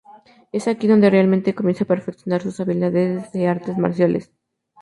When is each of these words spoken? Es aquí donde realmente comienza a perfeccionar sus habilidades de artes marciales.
Es 0.51 0.67
aquí 0.67 0.87
donde 0.87 1.11
realmente 1.11 1.53
comienza 1.53 1.83
a 1.83 1.87
perfeccionar 1.87 2.41
sus 2.41 2.59
habilidades 2.59 3.31
de 3.33 3.47
artes 3.47 3.77
marciales. 3.77 4.31